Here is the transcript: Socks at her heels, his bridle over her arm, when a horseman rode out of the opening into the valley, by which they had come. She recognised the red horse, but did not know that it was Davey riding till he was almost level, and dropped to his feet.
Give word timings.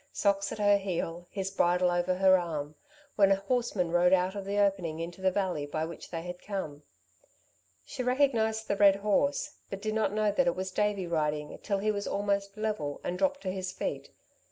Socks 0.11 0.51
at 0.51 0.57
her 0.57 0.77
heels, 0.77 1.27
his 1.29 1.51
bridle 1.51 1.91
over 1.91 2.15
her 2.15 2.35
arm, 2.35 2.73
when 3.17 3.31
a 3.31 3.35
horseman 3.35 3.91
rode 3.91 4.13
out 4.13 4.33
of 4.33 4.45
the 4.45 4.57
opening 4.57 4.99
into 4.99 5.21
the 5.21 5.29
valley, 5.29 5.67
by 5.67 5.85
which 5.85 6.09
they 6.09 6.23
had 6.23 6.41
come. 6.41 6.81
She 7.85 8.01
recognised 8.01 8.67
the 8.67 8.75
red 8.75 8.95
horse, 8.95 9.57
but 9.69 9.79
did 9.79 9.93
not 9.93 10.11
know 10.11 10.31
that 10.31 10.47
it 10.47 10.55
was 10.55 10.71
Davey 10.71 11.05
riding 11.05 11.55
till 11.59 11.77
he 11.77 11.91
was 11.91 12.07
almost 12.07 12.57
level, 12.57 12.99
and 13.03 13.15
dropped 13.15 13.41
to 13.41 13.51
his 13.51 13.71
feet. 13.71 14.09